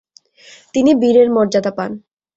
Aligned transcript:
তিনি 0.73 0.91
বীরের 1.01 1.27
মর্যাদা 1.35 1.71
পান। 1.77 1.91